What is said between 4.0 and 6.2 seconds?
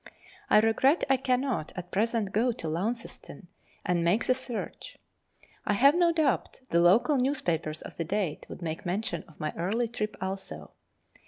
make the search. I have no